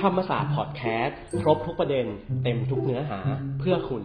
[0.00, 2.06] ธรรมศาสตร์พอดแคสต์ ครบทุกประเด็น
[2.42, 3.18] เต็มทุกเนื้อหา
[3.60, 4.02] เพื่อคุณ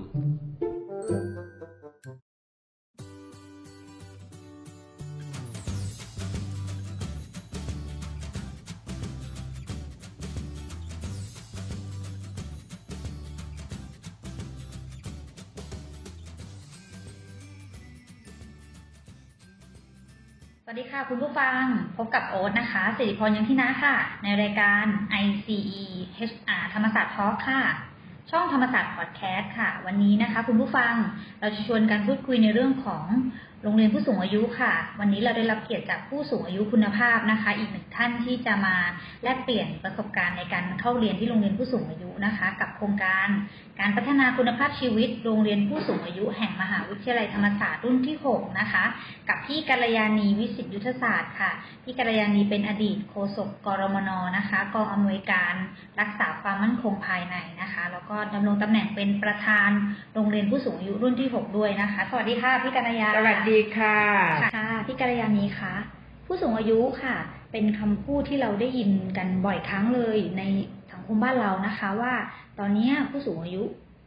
[20.71, 21.61] วัสดีค่ะคุณผู้ฟัง
[21.97, 24.85] พบกับโอ๊ตนะคะสิริพรยังที่นะค่ะ ในรายการ
[25.23, 25.85] ICE
[26.29, 27.61] HR ธรรมศาสตร์ทอล์ค่ะ
[28.31, 30.93] ช่องธรรมศาสตร์พอดแคสต์ค่ะ วันนี้นะคะ คุณผู้ฟัง
[31.39, 33.05] เราจะชวนกันพูดคุยในเรื่องของ
[33.63, 38.75] โรงเรียนผู้สูงอายุค่ะ วันนี้เราได้รับเกียรติจากผู้สูงอายุคุณภาพนะคะ อีกหนึ่งท่านที่จะมา
[39.23, 43.27] แลกเปลี่ยนประสบการณ์ในการเข้าเรียนที่โรงเรียนผู้สูงอายุนะคะ กับโครงการ
[43.79, 48.83] การพัฒนาคุณภาพชีวิต โรงเรียนผู้สูงอายุ แห่งมหาวิทยาลัยธรรมศาสตร์รุ่นที่ 6 นะคะ
[49.29, 51.51] กับพี่กัลยาณีวิสิตยุทธศาสตร์ค่ะ
[51.83, 55.53] พี่กัลยาณีเป็นอดีตโฆษกกรมนนะคะกองอำนวยการ
[55.99, 59.69] รักษาความมั่นคงภายในนะคะ แล้วก็ดำรงตำแหน่งเป็นประธาน
[60.13, 63.97] โรงเรียนผู้สูงอายุรุ่นที่ 6 ด้วยนะคะ สวัสดีค่ะพี่กัลยาสวัสดีค่ะ
[64.55, 65.73] ค่ะพี่กัลยาณีคะ
[66.25, 67.15] ผู้สูงอายุค่ะ
[67.51, 70.43] เป็นคำพูดที่เราได้ยินกันบ่อยครั้งเลยใน
[70.91, 72.13] สังคมบ้านเรานะคะ ว่า
[72.59, 73.63] ตอนนี้ผู้สูงอายุ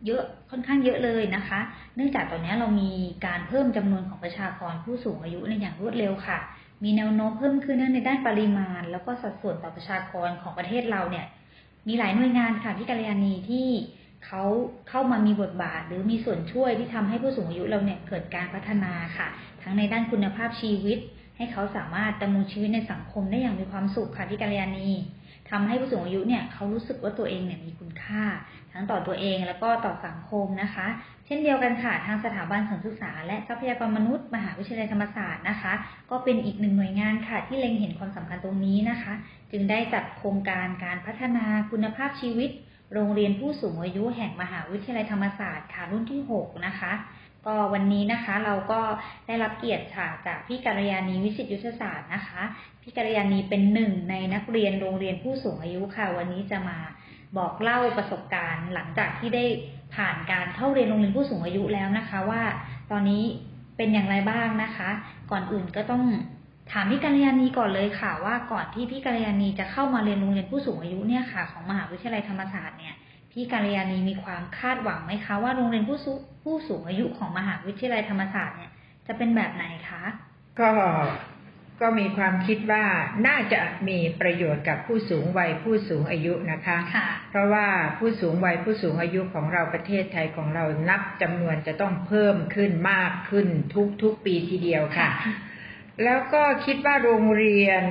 [0.07, 1.61] เยอะค่อนข้างเยอะเลยนะคะ
[1.97, 2.91] เนื่องจากตอนนี้เรามี
[3.27, 6.39] การเพิ่มจำนวนของประชากรผู้สูงอายุในอย่างรวดเร็วค่ะ
[6.85, 11.27] มีแนวโน้มเพิ่มขึ้นในด้านปริมาณ แล้วก็สัดส่วนต่อประชากรของประเทศเราเนี่ย
[11.89, 13.69] มีหลายหน่วยงานค่ะพี่กัลยาณีที่
[14.27, 14.45] เขา
[14.89, 19.29] เข้ามามีบทบาท หรือมีส่วนช่วยที่ทำให้ผู้สูงอายุเราเนี่ยเกิดการพัฒนาค่ะ
[19.63, 20.99] ทั้งในด้านคุณภาพชีวิต
[21.37, 24.91] ให้เขาสามารถดำรงชีวิตในสังคมได้อย่างมีความสุขค่ะพี่กัลยาณี
[25.51, 28.25] ทำให้ผู้สูงอายุเนี่ยเขารู้สึกว่าตัวเองเนี่ยมีคุณค่า
[28.73, 30.87] ทั้งต่อตัวเองแล้วก็ต่อสังคมนะคะ
[31.27, 35.73] เช่นเดียวกันค่ะทางสถาบันศึกษา และทรัพยากรมนุษย์ มหาวิทยาลัยธรรมศาสตร์นะคะ
[36.11, 39.13] ก็เป็นอีกหนึ่งหน่วยงานค่ะ ที่เล็งเห็นความสำคัญตรงนี้นะคะ
[39.53, 42.51] จึงได้จัดโครงการการพัฒนาคุณภาพชีวิต
[42.95, 46.93] โรงเรียนผู้สูงอายุแห่งมหาวิทยาลัยธรรมศาสตร์ค่ะรุ่นที่ 6 นะคะ
[47.47, 48.81] ก็วันนี้นะคะเราก็
[49.27, 52.43] ได้รับเกียรติค่ะจากพี่กัลยาณีวิสิตยุทธศาสตร์นะคะ
[52.83, 56.79] พี่กัลยาณีเป็นหนึ่งในนักเรียนโรงเรียนผู้สูงอายุค่ะ วันนี้จะมา
[57.37, 59.45] บอกเล่าประสบการณ์หลังจากที่ได้
[59.95, 62.43] ผ่านการเข้าเรียนโรงเรียนผู้สูงอายุแล้วนะคะ ว่า
[62.91, 63.25] ตอนนี้
[63.77, 64.91] เป็นอย่างไรบ้างนะคะ
[65.31, 66.05] ก่อนอื่นก็ต้อง
[66.73, 72.95] ถามพี่กัลยาณีก่อนเลยค่ะ ว่าก่อนที่พี่กัลยาณีจะเข้ามาเรียนโรงเรียนผู้สูงอายุเนี่ยค่ะ ของมหาวิทยาลัยธรรมศาสตร์เนี่ย
[73.33, 76.13] พี่กัลยาณีมีความคาดหวังไหมคะว่าโรงเรียนผู้สู
[76.45, 78.71] ผู้สูงอายุของมหาวิทยาลัยธรรมศาสตร์เนี่ย
[79.07, 80.03] จะเป็นแบบไหนคะ
[80.61, 80.71] ก็
[81.81, 82.85] ก็มีความคิดว่า
[83.27, 87.67] น่าจะมีประโยชน์กับผู้สูงวัยผู้สูงอายุนะคะค่ะเพราะว่า
[87.99, 95.09] ผู้สูงวัยผู้สูงอายุของเราประเทศไทยของเรานับจำนวนจะต้องเพิ่มขึ้นมากขึ้นทุกทุกปีทีเดียวค่ะ
[96.05, 97.85] แล้วก็คิดว่าโรงเรียน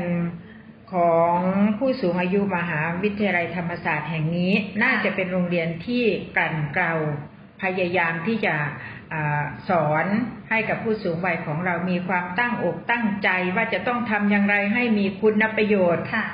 [0.94, 1.38] ของ
[1.78, 4.54] ผู้สูงอายุมหาวิทยาลัยธรรมศาสตร์แห่งนี้
[4.84, 6.04] น่าจะเป็นโรงเรียนที่
[6.36, 6.94] กลั่นเกลา
[7.64, 8.56] พยายามที่จะ
[9.14, 10.06] อาสอน
[10.50, 16.26] ให้กับผู้สูงวัยของเรามีความตั้งอกตั้งใจว่าจะต้องทำอย่างไรให้มีคุณประโยชน์ค่ะ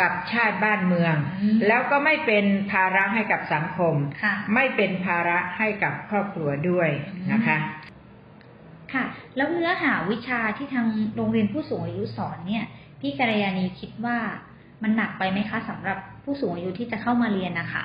[0.00, 6.88] กับชาติบ้านเมืองอืมแล้วก็ไม่เป็นภาระให้กับสังคมค่ะไม่เป็นภาระให้กับครอบครัวด้วย
[7.32, 7.58] นะคะ
[8.94, 9.04] ค่ะ
[9.36, 12.64] แล้วเนื้อหาวิชาที่ทางโรงเรียนผู้สูงอายุสอนเนี่ย
[13.00, 14.18] พี่กัลยาณีคิดว่า
[14.82, 17.84] มันหนักไปไหมคะสำหรับผู้สูงอายุที่จะเข้ามาเรียนนะคะ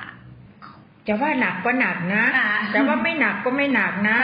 [1.06, 4.18] จะว่าหนักก็หนักนะค่ะแต่ว่าไม่หนักก็ไม่หนักนะ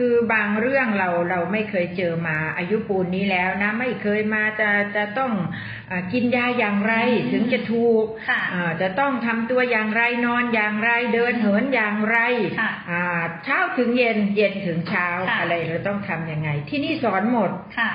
[0.00, 5.32] ค่ะคือบางเรื่องเราเราไม่เคยเจอมาอายุปูนนี้แล้วนะ ไม่เคยมาจะจะต้อง
[5.90, 12.18] อากินยาอย่างไรอืมถึงจะถูกค่ะอ่าจะต้องทำตัวอย่างไรนอนอย่างไรเดินเหินอย่างไร
[12.60, 13.04] ค่ะอ่า
[13.44, 17.92] เช้าถึงเย็นเย็นถึงเช้าค่ะอะไรเราต้องทำยังไง ที่นี่สอนหมดค่ะ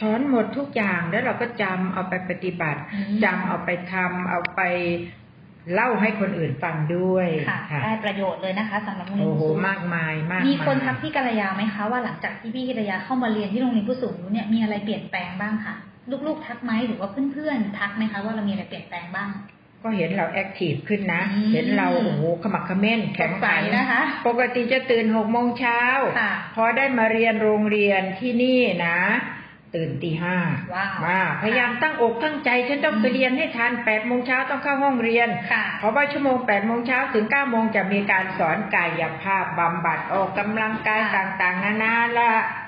[0.00, 4.60] สอนหมดทุกอย่างแล้วเราก็จำเอาไปปฏิบัติอืมจำเอาไปทำเอาไป
[5.74, 15.74] เล่าให้คนอื่นฟังด้วยค่ะค่ะได้ประโยชน์เลยนะคะสำหรับโรงเรียนโอ้โหผู้สูงมากมายมากมีคนายทักพี่กัลยาไหมคะว่าหลังจากที่พี่กัลยาเข้ามาเรียนที่โรงเรียนผู้สูงอายุเนี่ยมีอะไรเปลี่ยนแปลงบ้างคะ
[16.26, 19.28] ลูกๆทักไหมหรือว่าเพื่อนๆทักไหมคะว่าเรามีอะไรเปลี่ยนแปลงบ้าง
[19.82, 25.82] ก็เห็นเราแอคทีฟขึ้นนะอืมเห็นเราโอ้โหขมักเขม้นแข็งสดใสขันนะคะ ปกติจะตื่นหกโมงเช้า
[26.20, 28.98] ค่ะพอได้มาเรียนโรงเรียนที่นี่นะ
[29.74, 30.36] ตื่นตีห้า
[30.74, 42.30] ว้าวมาพยายามตั้งอกตั้งใจฉันต้องไปเรียนให้ทันแปดโมงเช้าต้องเข้าห้องเรียนค่ะเพราะว่าชั่วโมงแปดโมงเช้าถึงเก้าโมงจะมีการสอนกายภาพบำบัดออกกำลังกายค่ะต่างๆนานาละ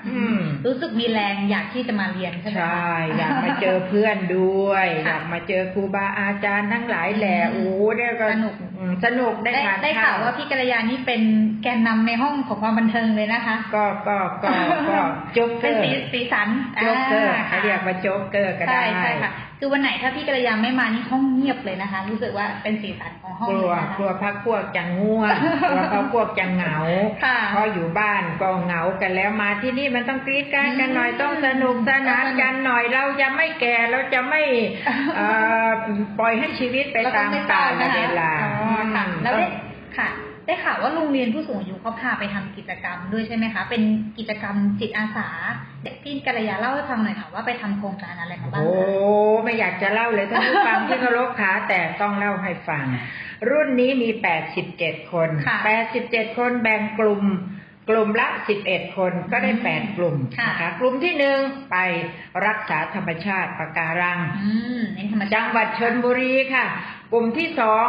[0.65, 11.21] รู้สึกมีแรงอยากที่จะมาเรียนใช่ไหมใช่คะอยากมาเจอเพื่อนด้วยค่ะอยากมาเจอครูบาอาจารย์ทั้งหลายแหละอืมโอ้โหเนี่ยก็สนุกอืมสนุกได้ได้ทานได้ข่าวว่าพี่กัลยานี่เป็น
[11.63, 14.49] แกนนำในห้องของความบันเทิงเลยนะคะ ก็ก็ก็
[14.91, 14.99] ก็
[15.33, 16.47] โจ๊กเกเป็อนร์สีสีสัน
[16.81, 19.31] โจ๊กเกอร์าเขาเรียกว่าโจ๊กเกอร์ก็ใช่ได้ใช่ค่ะ
[19.63, 25.35] คือวันไหนถ้าพี่กัลยาไม่มานี่ห้องเงียบเลยนะคะ รู้สึกว่าเป็นสีสันของห้องกลัวเลยนะคะกลัวพักพวกจะง่วง
[25.69, 26.77] กลัวพักพวกจะเหงา
[27.23, 34.41] ค่ะเพราะอยู่บ้านก็เหงากันแล้วมาที่นี่มันต้องกรีดกรารกันหน่อยอืมต้องสนุกสนานกันหน่อยเราจะไม่แก่เราจะไม่
[35.15, 35.27] เอ่
[35.67, 35.69] อ
[36.19, 39.51] ปล่อยให้ชีวิตไปตามกาลเวลาอ๋อค่ะอืมแล้วต้ได้อง
[39.97, 40.09] ค่ะ
[40.45, 43.81] ได้ข่าวว่าโรงเรียนผู้สูงอายุเขาพาไปทำกิจกรรมด้วยใช่ไหมคะ เป็น
[44.17, 45.70] กิจกรรมจิตอาสาเด็ก
[46.03, 48.71] พี่กัลยาเล่าให้ฟังหน่อยค่ะว่าไปทำโครงการอะไรมาบ้างโอ้
[49.37, 52.85] คะไม่อยากจะเล่าเลยท่านผู้ฟังที่เคารพขาแต่ต้องเล่าให้ฟัง
[53.49, 54.09] รุ่นนี้มี
[54.61, 55.57] 87 คนค่ะ
[55.97, 57.23] 87 คนแบ่งกลุ่ม
[57.89, 58.27] กลุ่มละ
[58.63, 61.39] 11 คนก็ได้ 8 กลุ่มค่ะนะคะกลุ่มที่หนึ่ง
[61.71, 61.77] ไป
[62.47, 66.65] รักษาธรรมชาติปะการังอืมเน้นธรรมชาติจังหวัดชนบุรีค่ะ
[67.11, 67.87] กลุ่มที่สอง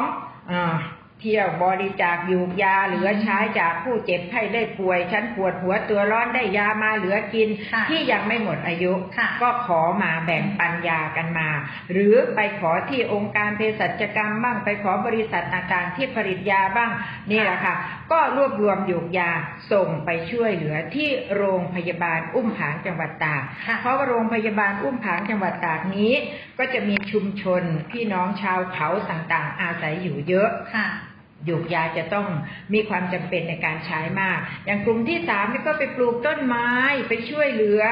[0.52, 0.76] อา
[1.22, 11.48] เที่ยวบริจาคยูกยาเหลือใช้จากผู้เจ็บไข้ได้ป่วย ฉันปวดหัวตัวร้อนได้ยามาเหลือกินค่ะที่ยังไม่หมดอายุค่ะก็ขอมาแบ่งปันยากันมา
[11.92, 16.90] หรือไปขอที่องค์การเภสัชกรรมบ้างไปขอบริษัทต่างๆที่ผลิตยาบ้าง
[17.30, 17.74] นี่แหละค่ะ
[18.12, 19.30] ก็รวบรวมยูกยา
[19.72, 26.12] ส่งไปช่วยเหลือที่โรงพยาบาลอุ้มผางจังหวัดตากค่ะเพราะว่าโรงพยาบาลอุ้มผางจังหวัดตากนี้
[26.58, 31.11] ก็จะมีชุมชนพี่น้องชาวเขาต่างๆ อาศัยอยู่เยอะค่ะห
[31.48, 32.26] ยูกยาจะต้อง
[32.74, 36.70] มีความจำเป็นในการใช้มาก อย่างกลุ่มที่สามนี่ก็ไปปลูกต้นไม้
[37.08, 37.82] ไปช่วยเหลือ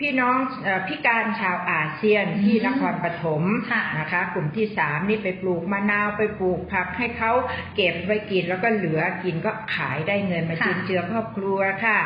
[0.00, 0.36] พี่น้อง
[0.66, 3.42] อาพิการชาวอาเซียนที่อืมนครปฐม
[3.72, 7.32] ค่ะนะคะ กลุ่มที่สามนี่ไปปลูกมะนาวไปปลูกผักให้เขา
[7.76, 11.98] เก็บไว้กินแล้วก็เหลือกินก็ขายได้เงินมาค่ะจุนเจือครอบครัวค่ะ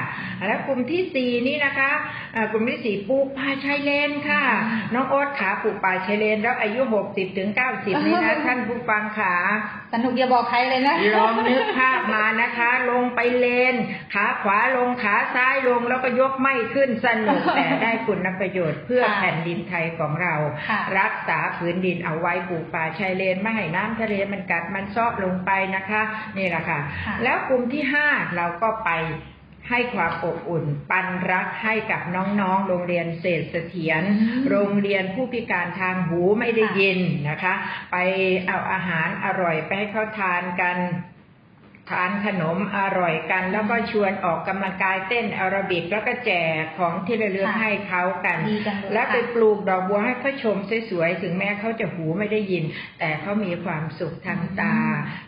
[0.46, 1.90] แล้วกลุ่มที่สี่นี่นะคะ
[2.34, 9.34] อ่ากลุ่มที่สี่ปลูกป่าชายเลนค่ะอืมน้องโอ๊ตขาปลูกป่าชายเลน แล้วอายุหกสิบถึงเก้าสิบนี่นะท่านผู้ฟังขา
[9.92, 13.74] สนุกอย่าบอกใครเลยนะลองนึกภาพมานะคะ ลงไปเลน
[14.14, 20.34] ขาขวาลงขาซ้ายลงแล้วก็ยกไม่ขึ้นสนุกแต่ได้คุณประโยชน์เพื่อค่ะแผ่นดินไทยของเรา
[20.68, 26.02] ค่ะรักษาพื้นดินเอาไว้ปลูกป่าชายเลนไม่ให้น้ำทะเลมันกัดมันซอกลงไปนะคะ
[26.36, 28.90] นี่แหละค่ะค่ะ แล้วกลุ่มที่ห้าเราก็ไป
[29.70, 32.00] ให้ความอบอุ่น ปันรักให้กับ
[32.40, 36.98] น้องๆ โรงเรียนเศรษฐเสถียรอืมโรงเรียนผู้พิการทางหูไม่ได้ยิน
[37.30, 37.54] นะคะ
[37.92, 37.96] ไป
[38.46, 40.76] เอาอาหารอร่อยไปให้เขาทานกัน
[41.90, 46.30] ทานขนมอร่อยกัน แล้วก็ชวนออกกำลังกายเต้นแอโรบิกแล้วก็แจ
[46.60, 50.56] กของที่ระลึกค่ะให้เขากันดีจังเลยแล้วไปค่ะปลูกดอกบัวให้เขาชม
[50.90, 52.64] สวยๆถึงแม้เขาจะหูไม่ได้ยิน
[52.98, 54.76] แต่เขามีความสุขทางตา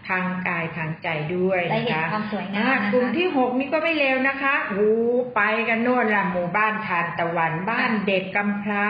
[0.09, 4.93] ทางกายทางใจด้วยได้นะเห็นคะความสวยงามอ่านะคะกลุ่มที่หกนี่ก็ไม่เลวนะคะโอ้
[5.37, 8.89] ไปกันโน่นละหมู่บ้านทานตะวันบ้านเด็กกำพร้า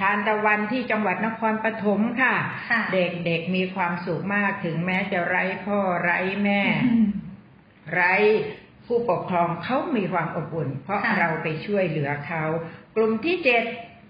[0.00, 2.34] ทานตะวันที่จังหวัดนครปฐมค่ะ
[2.70, 6.91] ค่ะเด็กๆมีความสุขมากถึงแม้จะไร้พ่อไร้แม่อืม
[7.92, 8.14] ไร้
[8.86, 12.44] ผู้ปกครองเขามีความอบอุ่น เพราะค่ะเราไปช่วยเหลือเขา
[12.96, 13.62] กลุ่มที่เจ็ด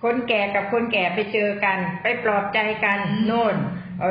[0.03, 3.57] คนแก่กับคนแก่ไปเจอกัน ไปปลอบใจกันโน่น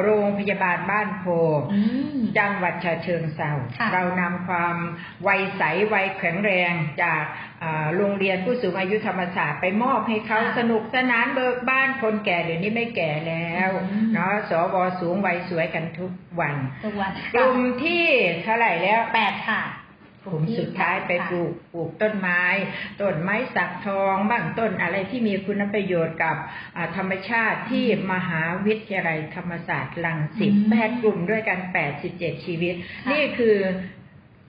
[0.03, 1.25] โรงพยาบาลบ้านโพ
[1.73, 1.79] อื
[2.17, 4.75] มจังหวัดฉะเชิงเซาค่ะเรานำความ
[5.27, 5.61] วัยใส
[5.93, 6.73] วัยแข็งแรง
[7.03, 7.23] จาก
[7.63, 16.55] อ่าโรงเรียนผู้สูงอายุธรรมศาสตร์ไปมอบให้เขาค่ะสนุกสนานเบิกบ้านคนแก่เดี๋ยวนี้ไม่แก่แล้วอืมเนาะสวสูงวัยสวยกันทุกวัน
[16.85, 18.03] ทุกวันกลุ่มที่
[18.43, 19.61] เท่าไหร่แล้วแปดค่ะ
[20.25, 22.43] กลุ่มสุดท้ายไปปลูกปลูกต้นไม้
[23.01, 26.35] ต้นไม้สักทองบ้างต้นอะไรที่มีคุณประโยชน์กับ
[26.75, 32.73] อ่าธรรมชาติที่มหาวิทยาลัยธรรมศาสตร์ลังสิตอืมแปดกลุ่มด้วยกันแปดสิบเจ็ดชีวิต
[33.05, 33.57] ค่ะนี่คือ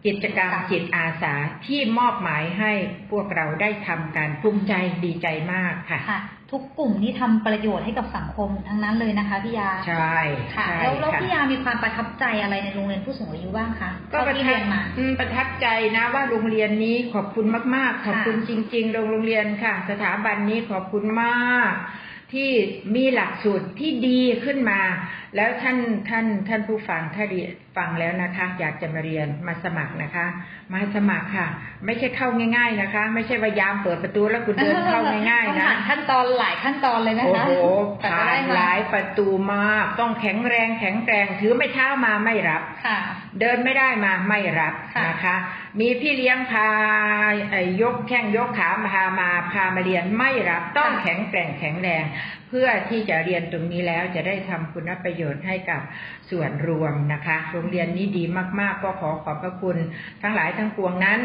[0.06, 1.34] กิจกรรมค่ะจิตอาสา
[1.66, 2.72] ที่มอบหมายให้
[3.10, 4.72] พวกเราได้ทำกันภูมิใจ
[5.04, 10.18] ดีใจมากค่ะค่ะทุกกลุ่มนี่ทำประโยชน์ให้กับสังคมทั้งนั้นเลยนะคะพี่ยาใช่
[10.54, 15.66] ค่ะใช่แล้วแล้วค่ะพี่ยามีความประทับใจอะไรในโรงเรียนผู้สูงอายุบ้างคะก็ประเท่าที่ทัเรีบยนมาอืมประทับใจ
[15.96, 21.72] นะว่าโรงเรียนนี้ขอบคุณมากๆ ขอบคุณจริงๆโรงโรงเรียนค่ะ สถาบันนี้ขอบคุณมาก
[22.32, 22.50] ที่
[22.96, 24.80] มีหลักสูตรที่ดีขึ้นมา
[25.36, 25.76] แล้วท่าน
[26.08, 30.26] ท่านท่านผู้ฟังถ้าเรียนฟังแล้วนะคะ อยากจะมาเรียนมาสมัครนะคะ
[30.72, 31.46] มาสมัครค่ะ
[31.86, 35.00] ไม่ใช่เข้าง่าย ๆนะคะ ไม่ใช่ว่ายามเปิดประตูแล้วคุณเดินเข้า
[35.30, 37.52] ง่ายต้องๆนะผ่านขั้นตอนหลายขั้นตอนเลยนะโอ้คะโห
[38.02, 42.98] กว่าจะผ่าได้นมาหลายประตูมากต้องแข็งแรงแข็งแกร่งถือไม่เท้ามาไม่รับค่ะ
[43.40, 45.36] เดินไม่ได้มาไม่รับค่ะนะคะ
[45.80, 46.68] มีพี่เลี้ยงพา
[47.50, 52.04] เอ่ยยกแข้งยกขาพามาพามาเรียนไม่รับต้องแข็งแกร่งแข็งแรง
[52.48, 55.80] เพื่อที่จะเรียนตรงนี้แล้วจะได้ทำคุณประโยชน์ให้กับ
[56.30, 58.24] ส่วนรวมนะคะโรงเรียนนี้ดี
[58.60, 59.76] มากๆ ก็ขอขอบพระคุณ
[60.22, 61.20] ทั้งหลายทั้งปวงนั้น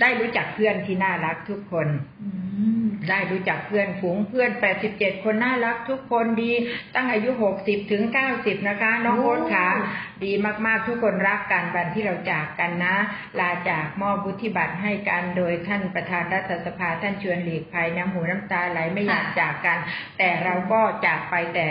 [0.00, 1.86] ได้รู้จักเพื่อนที่น่ารักทุกคน
[2.22, 2.28] อื
[2.82, 4.50] มได้รู้จักเพื่อนฝูงเพื่อน
[4.90, 6.52] 87 คนน่ารักทุกคนดี
[6.94, 8.02] ตั้งอายุ 60 ถึง
[8.34, 9.66] 90 นะคะ น้องโอ้โอ๊ตขา
[10.24, 10.32] ดี
[10.66, 12.96] มากๆ ทุกคนรักกันวันที่เราจากกันนะ
[13.40, 19.78] ลาจากมอบวุฒิบัตรให้กันโดยท่านประธานรัฐสภาท่านชวนหลีกภัยน้ำหูน้ำตาไหลไม่อยากจากกัน
[20.18, 21.66] แต่เราก็จากไปแต่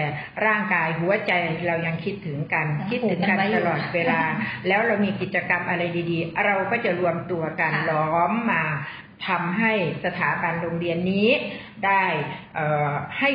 [0.45, 1.31] ร่างกายหัวใจ
[1.67, 4.21] เรายังคิดถึงกันยังคิดถึงกันผูกกันไว้อยู่ตลอดเวลา
[4.67, 8.63] แล้วเรามีกิจกรรมอะไรดีๆ เราก็จะรวมตัวกันค่ะล้อมมา
[9.27, 9.73] ทำให้
[10.05, 11.29] สถาบันโรงเรียนนี้
[11.85, 12.03] ได้
[12.55, 13.29] เอ่อให้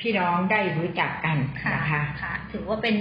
[0.00, 2.96] พี่น้องได้รู้จักกันค่ะนะคะค่ะ ถือว่าเป็น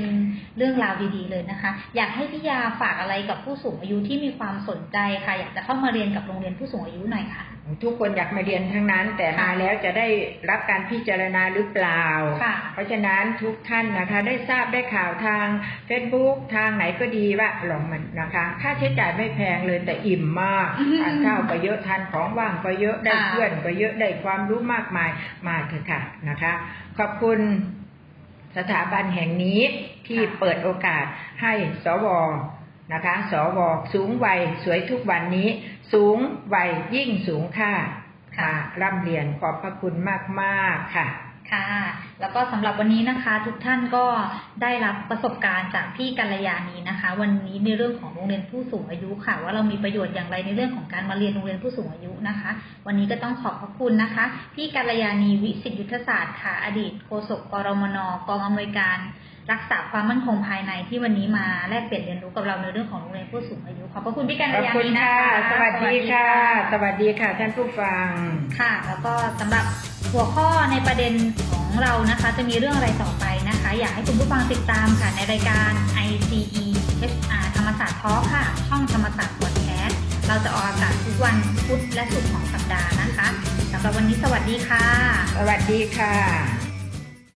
[0.58, 7.46] เรื่องราวดีๆเลยนะคะ อยากให้พี่ยาฝากอะไรกับผู้สูงอายุที่มีความสนใจค่ะ อยากจะเข้ามาเรียนกับโรงเรียนผู้สูงอายุหน่อยค่ะ
[7.84, 10.08] ทุกคนอยากมาเรียนทั้งนั้น แต่มาแล้วจะได้
[10.50, 12.06] รับการพิจารณาหรือเปล่า
[12.44, 15.46] ค่ะเพราะฉะนั้นทุกท่านนะคะได้ทราบได้ข่าวทาง
[15.90, 25.10] Facebook ทางไหนก็ดีว่าลองมันนะคะ ค่าใช้จ่ายไม่แพงเลยแต่อิ่มมากอืมทานข้าวก็เยอะทานของว่างก็เยอะได้ค่ะเพื่อนก็เยอะได้ความรู้มากมาย
[25.48, 26.54] มาเถอะค่ะนะคะ
[26.98, 27.40] ขอบคุณ
[28.58, 29.62] สถาบันแห่งนี้
[30.08, 31.06] ที่เปิดโอกาส
[31.42, 31.54] ให้
[31.86, 32.08] สว
[32.94, 33.60] นะคะ สว
[33.94, 35.48] สูงวัยสวยทุกวันนี้
[35.94, 36.18] สูง
[36.54, 37.72] วัยยิ่งสูงค่า
[38.38, 39.94] ค่ะร่ำเรียนขอบพระคุณ
[40.42, 41.08] มากๆค่ะ
[41.52, 41.68] ค่ะ
[42.20, 44.06] แล้วก็สำหรับวันนี้นะคะ ทุกท่านก็
[44.62, 52.52] ได้รับประสบการณ์จากพี่กัลยาณีนะคะ วันนี้ในเรื่องของโรงเรียนผู้สูงอายุค่ะ ว่าเรามีประโยชน์อย่างไรในเรื่องของการมาเรียนโรงเรียนผู้สูงอายุนะคะ
[52.88, 54.26] วันนี้ก็ต้องขอบพระคุณนะคะ
[54.56, 58.98] พี่กัลยาณีวิสิตยุทธศาสตร์ค่ะ อดีตโฆษกกรมนกองอำนวยการ
[59.52, 65.20] รักษาความมั่นคงภายในที่วันนี้มาแลกเปลี่ยนเรียนรู้กับเราในเรื่องของโรงเรียนผู้สูงอายุขอบพระคุณพี่กัลขอบยาคุณณีนะค่ะ
[65.52, 66.28] คะสวัสดีค่ะ
[66.72, 68.10] สวัสดีค่ะ ท่านผู้ฟัง
[68.60, 69.66] ค่ะ แล้วก็สำหรับ
[70.14, 71.14] หัวข้อในประเด็น
[71.52, 75.72] ของเรานะคะ จะมีเรื่องอะไรต่อไปนะคะ อยากให้คุณผู้ฟังติดตามค่ะในรายการ
[76.08, 76.66] ICE
[77.12, 81.36] HR ธรรมศาสตร์ทอค่ะ ช่องธรรมศาสตร์พอดแคสต์เราจะออกอากาศทุกวัน
[81.66, 83.28] พุธและศุกร์ของสัปดาห์นะคะ
[83.72, 84.86] สำหรับวันนี้สวัสดีค่ะ
[85.38, 86.65] สวัสดีค่ะ